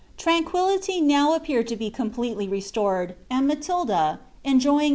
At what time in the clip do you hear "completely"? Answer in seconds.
1.91-2.47